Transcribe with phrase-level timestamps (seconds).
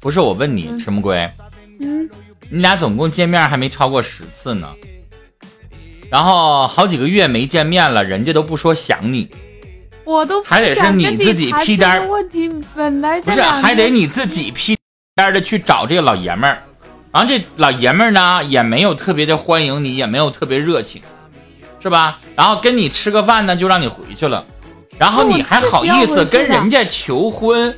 [0.00, 0.78] 不是我问你，嗯。
[0.78, 1.30] 迟木龟，
[1.80, 2.08] 嗯，
[2.50, 4.68] 你俩总共见面还没超过十次呢，
[6.10, 9.28] 然后好几个月没见面了，人家都不说想你，
[10.04, 12.06] 我都不还得是你自己屁颠儿。
[12.06, 14.76] 问题本来不是还得你自己屁
[15.16, 16.62] 颠的去找这个老爷们儿，
[17.12, 21.02] 然后这老爷们儿呢也没有特别的欢迎你，也没有特别热情，
[21.82, 22.18] 是吧？
[22.36, 24.46] 然后跟你吃个饭呢，就让你回去了，
[24.96, 27.76] 然后你还好意思跟人家求婚？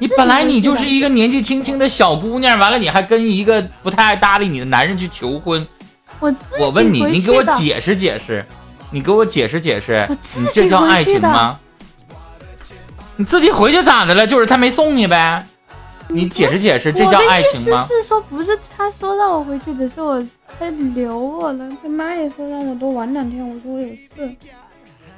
[0.00, 5.66] 你本来你就是一个年纪轻轻的小姑娘，完了你还跟一个不太爱搭理你的男人去求婚。
[6.18, 8.44] 我我问你，你给我解释解释，
[8.90, 11.58] 你给我解释解释你这叫爱情吗？
[13.16, 14.26] 你自己回去咋的了？
[14.26, 15.44] 就是他没送你呗。
[16.08, 20.24] 你解释解释，这叫爱情吗是说，不是他说让我回去的，是我
[20.58, 21.68] 他留我了。
[21.82, 24.36] 他妈也说让我多玩两天，我说我有事。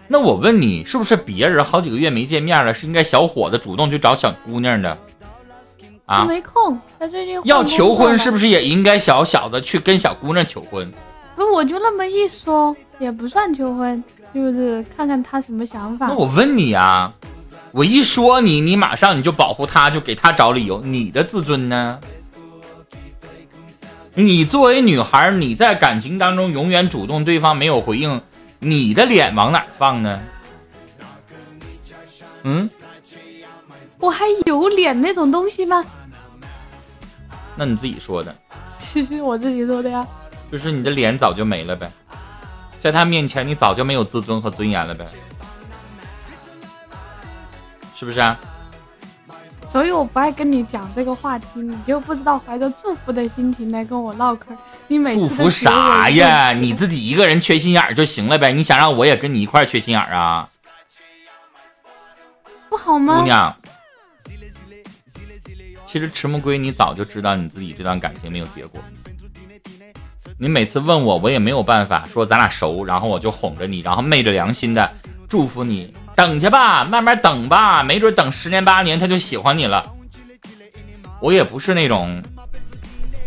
[0.09, 4.97] 那我问你，是不是别人好几个月没见面了，是应该小伙子主动去找小姑娘的？
[6.07, 8.47] 他啊，没空，他最近要求婚是不是？
[8.47, 10.91] 是也应该小小子去跟小姑娘求婚？
[11.37, 14.03] 不是，我就那么一说，也不算求婚，
[14.35, 16.15] 就是看看他什么想法那。
[16.15, 17.13] 我问你啊，
[17.73, 22.01] 我一说你，你马上你就保护他，就给他找理由，你的自尊呢？
[24.15, 28.21] 你作为女孩，你在感情当中永远主动，对方没有回应，
[28.59, 30.21] 你的脸往哪放呢？
[32.43, 32.69] 嗯，
[33.99, 35.85] 我还有脸那种东西吗？
[37.57, 38.35] 那你自己说的，
[38.79, 40.07] 其 实我自己说的呀。
[40.51, 41.91] 就是你的脸早就没了呗，
[42.79, 45.05] 在他面前你早就没有自尊和尊严了呗，
[47.95, 48.39] 是不是啊？
[49.69, 54.57] 所以我不爱跟你讲这个话题，你就不知道怀着祝福的心情来跟我唠嗑。
[54.89, 56.53] 你每祝福啥呀？
[56.55, 58.53] 你自己一个人缺心眼儿就行了呗。
[58.53, 60.49] 你想让我也跟你一块儿缺心眼儿啊，
[62.71, 63.19] 不好吗？
[63.19, 63.55] 姑娘？
[65.87, 68.83] 其实迟暮归，你早就知道你自己这段感情没有结果。
[70.39, 74.91] 你每次问我，我也没有办法说咱俩熟，然后我就哄着你，然后昧着良心的
[75.29, 79.91] 祝福你，等去吧，慢慢等吧，没准等十年八年他就喜欢你了。
[81.21, 82.23] 我也不是那种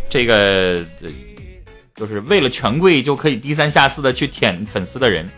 [0.10, 1.10] 这个呃
[2.02, 5.30] 就是为了权贵就可以低三下四的去舔粉丝的人。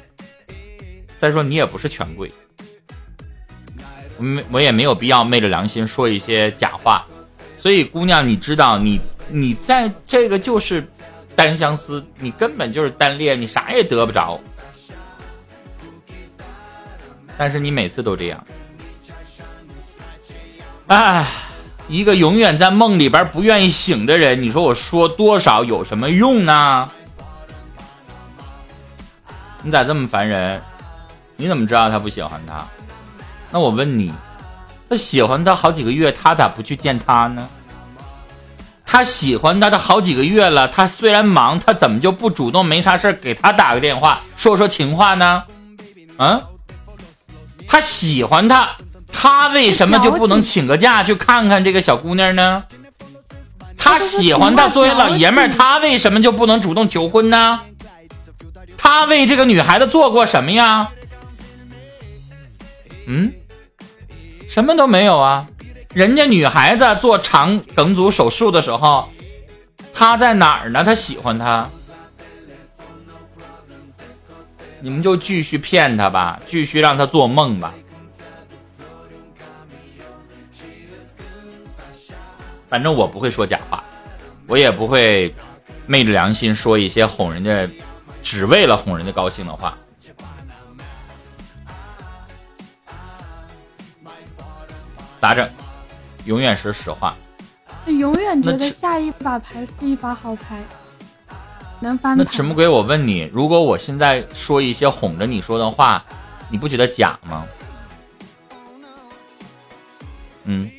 [1.14, 2.32] 再说你也不是权贵，
[4.16, 7.06] 我我也没有必要昧着良心说一些假话。
[7.58, 10.88] 所以姑娘，你知道你你在这个就是
[11.36, 14.40] 单相思，你根本就是单恋，你啥也得不着。
[17.38, 18.48] 但是你每次都这样，
[20.88, 21.28] 唉，
[21.88, 26.90] 一个永远在梦里边不愿意醒的人，你说我说多少有什么用呢？
[29.62, 30.62] 你咋这么烦人？
[31.36, 32.66] 你怎么知道他不喜欢他？
[33.52, 34.12] 那我问你，
[34.90, 37.48] 他喜欢他好几个月，他咋不去见他呢？
[38.86, 45.44] 他喜欢他，的好几个月了，他虽然忙，他怎么就不主动没啥事儿给他打个电话，说说情话呢？
[46.18, 46.42] 嗯，
[47.68, 48.70] 他喜欢他，
[49.24, 52.66] 他为什么就不能请个假去看看这个小姑娘呢？
[53.78, 57.62] 他喜欢她，作为老爷们儿，他为什么就不能主动求婚呢？
[58.78, 60.90] 他为这个女孩子做过什么呀？
[63.08, 63.32] 嗯，
[64.50, 65.46] 什么都没有啊。
[65.94, 69.08] 人家女孩子做肠梗阻手术的时候，
[69.94, 70.84] 他在哪儿呢？
[70.84, 71.70] 他喜欢她，
[74.82, 77.74] 你们就继续骗他吧，继续让他做梦吧。
[82.74, 83.84] 反正我不会说假话，
[84.48, 85.32] 我也不会
[85.86, 87.70] 昧着良心说一些哄人家，
[88.24, 89.78] 只为了哄人家高兴的话。
[95.20, 95.48] 咋整？
[96.26, 97.14] 永远是实话。
[97.86, 100.60] 永远觉得下一把牌是一把好牌，
[101.80, 102.26] 能翻盘。
[102.26, 106.04] 那迟暮归，我问你，如果我现在说一些哄着你说的话，
[106.50, 107.46] 你不觉得假吗？
[110.46, 110.72] 嗯，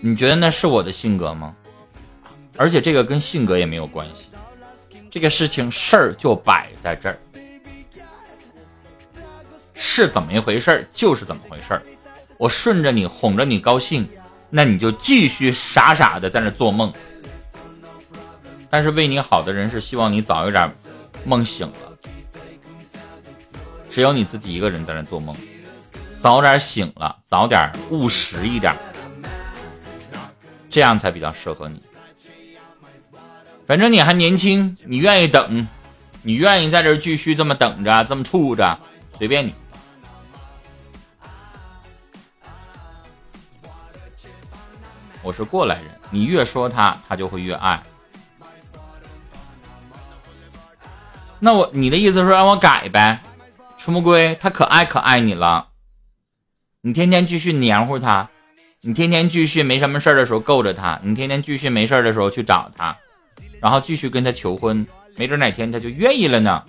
[0.00, 1.54] 你觉得那是我的性格吗？
[2.56, 4.30] 而且这个跟性格也没有关系，
[5.10, 7.18] 这个事情事儿就摆在这儿，
[9.74, 11.82] 是怎么一回事儿就是怎么回事儿。
[12.36, 14.08] 我顺着你哄着你高兴，
[14.50, 16.92] 那你就继续傻傻的在那做梦。
[18.68, 20.70] 但是为你好的人是希望你早一点
[21.24, 22.10] 梦醒了，
[23.90, 25.34] 只有你自己一个人在那做梦，
[26.18, 28.76] 早点醒了，早点务实一点，
[30.68, 31.82] 这样才比较适合你。
[33.66, 35.66] 反正你还年轻，你愿意等，
[36.22, 38.78] 你愿意在这儿继续这么等着，这么处着，
[39.18, 39.54] 随便你。
[45.22, 45.84] 我是过来人。
[46.10, 47.82] 你越说他，他就会越爱。
[51.38, 53.20] 那我你的意思是让我改呗？
[53.76, 55.68] 赤木龟他可爱可爱你了，
[56.80, 58.30] 你天天继续黏糊他，
[58.80, 62.96] 你天天继续没什么事儿的时候够着他，你天天继续没事儿的时候去找他，
[63.60, 64.86] 然后继续跟他求婚，
[65.16, 66.62] 没准哪天他就愿意了呢，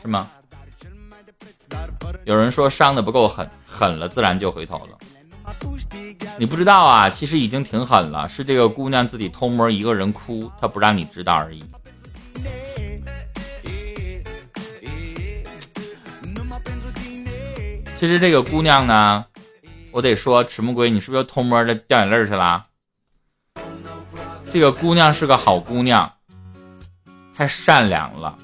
[0.00, 0.28] 是吗？
[2.24, 4.96] 有人说伤的不够狠，狠了自然就回头了。
[6.38, 11.64] 你不知道啊，其实已经挺狠了，是这个姑娘自己偷摸一个人哭，她不让你知道而已。
[18.02, 19.24] 其实这个姑娘呢，
[19.92, 22.66] 我得说，迟木龟，你是不是又偷摸的掉眼泪去了？
[24.52, 26.12] 这个姑娘是个好姑娘，
[27.32, 28.36] 太善良了，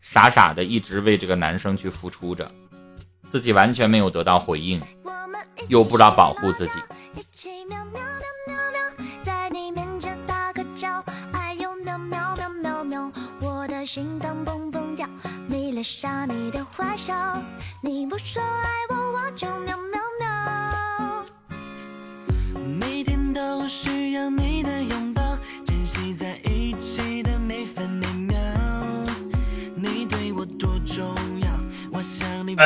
[0.00, 2.50] 傻傻的一直为这个男生去付出着，
[3.30, 4.82] 自己完全没有得到回应。
[5.68, 6.72] 又不知道保护自己。
[15.78, 15.84] 每
[23.04, 28.36] 天都需要你的拥抱，珍惜在一起的每分每秒。
[29.76, 31.48] 你对我多重要，
[31.92, 32.62] 我想你比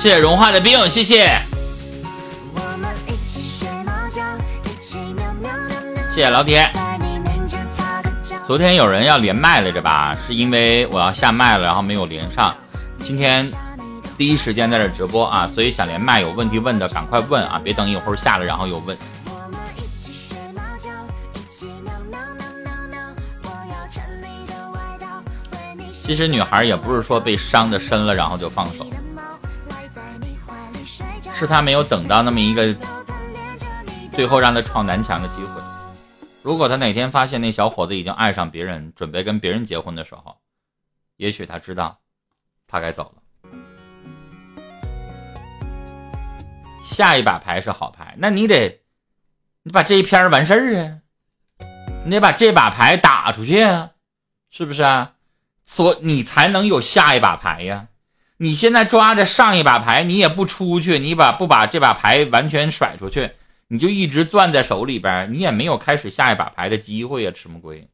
[0.00, 1.38] 谢谢融化的冰，谢谢。
[6.08, 6.70] 谢谢老铁。
[8.46, 10.16] 昨天有人要连麦来着吧？
[10.26, 12.56] 是因为我要下麦了，然后没有连上。
[13.00, 13.46] 今天
[14.16, 18.96] 第一时间在这直播啊，所以想连麦有问题问的赶快问啊，别等一会儿下了然后又问。
[25.92, 28.86] 其实女孩也不是说被伤的深了然后就放手，
[31.40, 32.76] 是他没有等到那么一个
[34.12, 35.62] 最后让他撞南墙的机会。
[36.42, 40.36] 如果他哪天发现那小伙子已经爱上别人，准备跟别人结婚的时候，
[41.16, 41.98] 也许他知道，
[42.66, 43.22] 他该走了。
[46.84, 48.82] 下一把牌是好牌，那你得，
[49.62, 50.98] 你把这一篇完事儿啊，
[52.04, 53.92] 你得把这把牌打出去啊，
[54.50, 55.14] 是不是啊？
[55.64, 57.86] 所你才能有下一把牌呀。
[58.42, 63.32] 你现在抓着上一把牌，你也不出去，你把不把这把牌完全甩出去。
[63.68, 67.86] 你就一直攥在手里边，你也没有开始下一把牌的机会呀，赤木龟，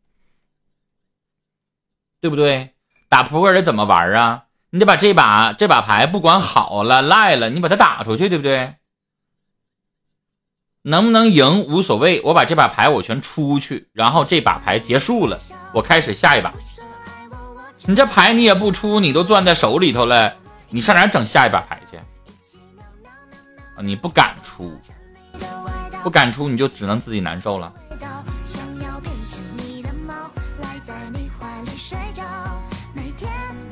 [2.20, 2.74] 对不对？
[3.08, 4.44] 打扑克得怎么玩啊？
[4.70, 8.76] 你得把这把这把牌不管好了赖了，你把它打出去，对不对？
[10.82, 15.40] 能不能赢无所谓，我把这把牌我全出去，然后这把牌结束了，
[15.74, 16.54] 我开始下一把。
[17.88, 20.34] 你这牌你也不出，你都攥在手里头了，
[20.68, 21.96] 你上哪整下一把牌去？
[23.80, 24.76] 你不敢出。
[26.02, 27.72] 不敢出，你就只能自己难受了。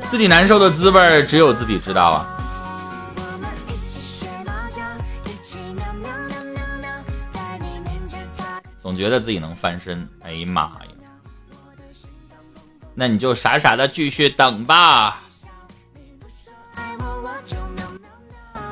[0.08, 2.26] 自己难受的滋味只有自己知道啊。
[8.80, 10.93] 总觉得自己能翻身，哎呀妈呀！
[12.94, 15.22] 那你就傻傻的继续等吧。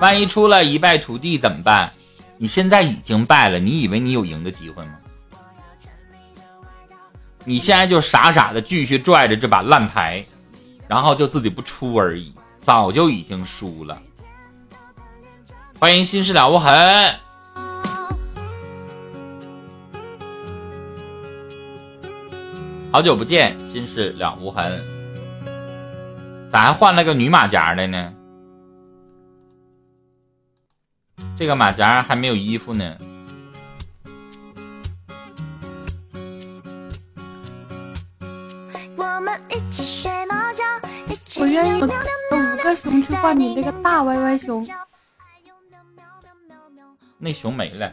[0.01, 1.93] 万一出了一败涂地怎么办？
[2.39, 4.95] 你现在已经败了，你以为你有赢的机会吗？
[7.45, 10.25] 你现在就傻傻的继续拽着这把烂牌，
[10.89, 14.01] 然后就自己不出而已，早就已经输了。
[15.79, 17.15] 欢迎心事了无痕，
[22.93, 24.85] 好久不见，心事了无痕，
[26.51, 28.13] 咋还换了个女马甲的呢？
[31.35, 32.95] 这个马甲还没有衣服呢。
[41.41, 44.65] 我愿意用五个熊去换你这个大歪歪熊。
[47.17, 47.91] 那熊没了。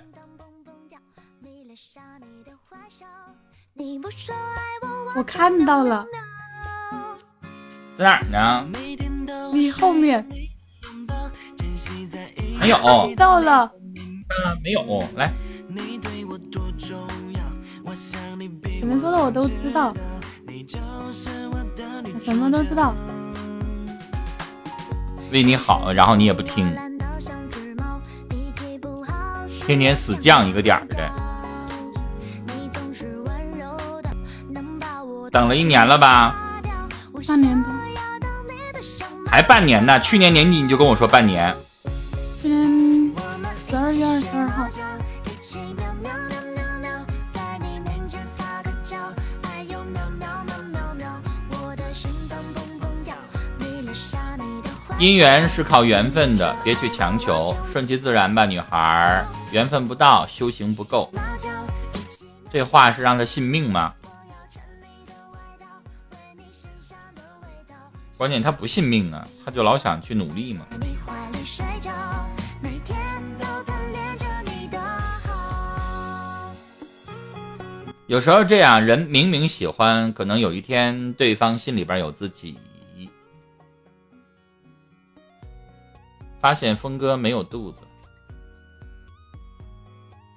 [5.16, 6.06] 我看到了。
[7.98, 8.68] 在哪儿呢？
[9.54, 10.28] 你后面。
[12.60, 13.72] 没有，到了。
[13.96, 15.32] 嗯，没有，来。
[18.82, 19.94] 你们说的我都知道，
[20.48, 22.94] 我什么都知道。
[25.32, 26.70] 为你好，然后你也不听，
[29.66, 31.29] 天天死犟一个点儿的。
[35.32, 36.36] 等了一年了吧？
[37.28, 37.72] 半年多。
[39.32, 40.00] 还半年呢？
[40.00, 41.56] 去年年底你就跟我说半年。
[42.42, 43.14] 去年
[43.68, 44.68] 十二月二十二号。
[54.98, 59.24] 姻缘是靠缘分的，别去强求，顺其自然吧，女孩。
[59.52, 61.10] 缘分不到，修行不够。
[62.52, 63.94] 这话是让他信命吗？
[68.20, 70.66] 关键他不信命啊，他就老想去努力嘛。
[78.08, 82.60] 有时候这样，人明明喜欢，可能有一天对方心里边有自己。
[86.42, 87.80] 发现峰哥没有肚子，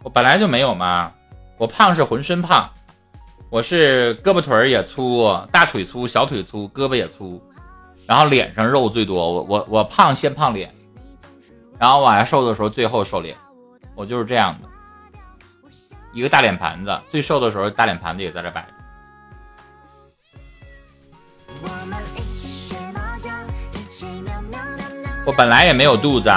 [0.05, 1.13] 我本来就没有嘛，
[1.59, 2.71] 我胖是浑身胖，
[3.51, 7.43] 我是胳膊腿儿也粗，大腿粗，小腿粗，胳膊也粗。
[8.07, 10.73] 然后脸上肉最多，我我我胖先胖脸，
[11.79, 13.37] 然后往下瘦的时候最后瘦脸，
[13.95, 14.69] 我就是这样的，
[16.13, 18.69] 一个大脸盘子，最瘦的时候大脸盘子也在这摆着。
[25.25, 26.29] 我本来也没有肚子。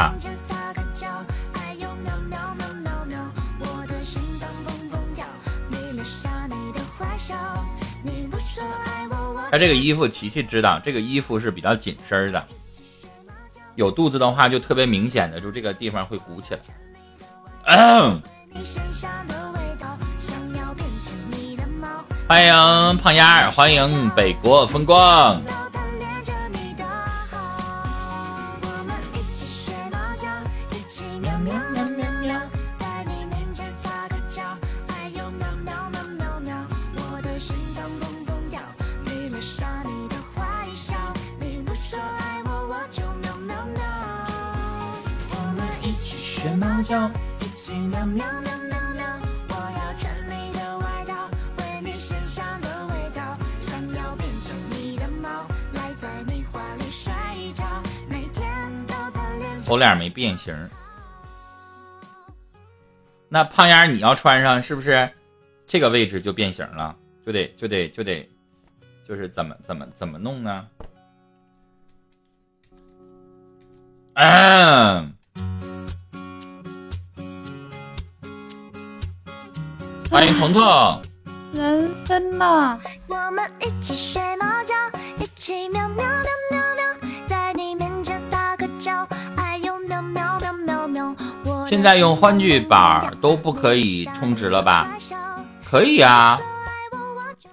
[9.56, 12.46] 他这个衣服，琪琪知道，这个衣服是比较紧身的。
[13.76, 16.60] 有肚子的话，就特别明显的，就这个地方会鼓起来。
[22.28, 25.42] 欢迎胖丫，欢迎北国风光。
[59.66, 60.56] 头脸没变形，
[63.28, 65.10] 那胖丫你要穿上是不是
[65.66, 66.96] 这个位置就变形了？
[67.26, 68.30] 就得就得就得，
[69.08, 70.68] 就是怎么怎么怎么弄呢？
[80.16, 81.02] 欢迎彤彤。
[81.52, 82.80] 人生呐。
[91.68, 94.88] 现在用欢聚板都不可以充值了吧？
[95.66, 96.40] 可以啊，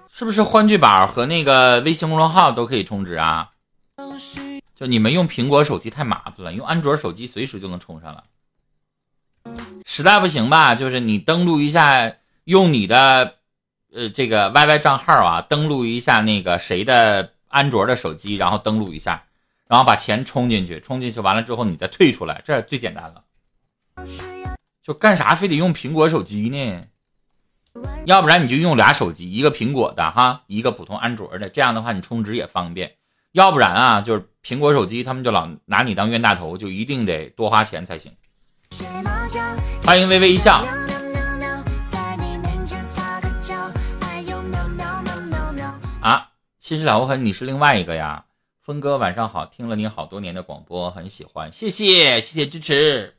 [0.09, 3.49] 是不是欢聚板和那个微信公众号都可以充值啊？
[4.73, 8.23] 就你们用苹果手机太麻烦了，用安卓手机随时就能充上了。
[9.85, 12.13] 实在不行吧，就是你登录一下。
[12.45, 13.35] 用你的，
[13.93, 19.23] 呃，这个 YY 账号啊，登录一下那个谁的安卓的手机，然后登录一下，
[19.67, 23.23] 然后把钱充进去，充进去完了之后你再退出来，这最简单了。
[24.83, 26.83] 就干啥非得用苹果手机呢？
[28.05, 32.93] 要不然你就用俩手机，一个苹果的哈，一个普通安卓的，这样的话你充值也方便。
[33.31, 38.11] 要不然啊，就是苹果手机他们就老拿你当冤大头，就一定得多花钱才行。
[39.85, 40.63] 欢迎微微一笑。
[46.65, 48.23] 其实老无痕，你是另外一个呀。
[48.61, 53.13] 峰哥晚上好，听了你好多年的广播，很喜欢，谢谢谢谢支持。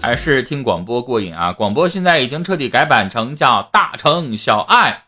[0.00, 1.52] 还是听广播过瘾啊！
[1.52, 5.02] 广播现在已经彻底改版成叫大城小爱，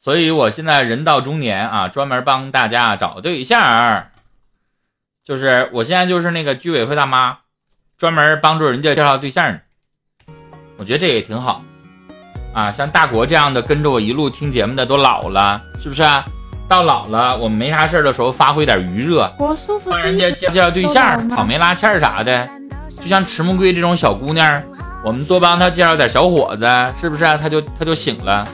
[0.00, 4.08] 所以我现在人到中年啊，专门帮大家找对象，
[5.22, 7.43] 就是我现在就是那个居委会大妈。
[7.96, 9.58] 专门帮助人家介绍对象
[10.76, 11.62] 我觉得这也挺好
[12.52, 12.72] 啊。
[12.72, 16.02] 像大国这样的跟着我一路听节目的都老了，是不是？
[16.66, 19.30] 到老了，我们没啥事的时候发挥点余热，
[19.84, 22.48] 帮人家介绍对象，跑没拉纤啥的。
[23.00, 24.62] 就像迟暮归这种小姑娘，
[25.04, 26.66] 我们多帮她介绍点小伙子，
[27.00, 27.22] 是不是？
[27.22, 28.48] 她就她就醒了。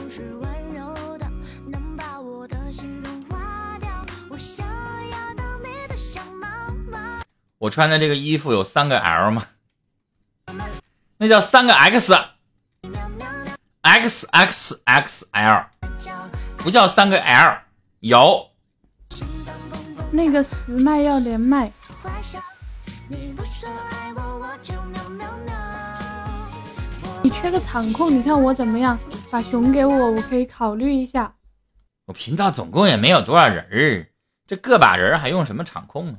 [7.61, 9.47] 我穿的这个衣服有三个 L 吗？
[11.19, 12.11] 那叫三个 X。
[13.83, 14.27] X
[14.85, 15.67] X L，
[16.57, 17.59] 不叫三个 L，
[17.99, 18.49] 有。
[20.11, 21.71] 那个十麦要连麦。
[27.23, 28.99] 你缺个场控，你看我怎么样？
[29.31, 31.35] 把熊给我，我可以考虑一下。
[32.07, 34.09] 我频道总共也没有多少人儿，
[34.47, 36.17] 这个把人还用什么场控呢？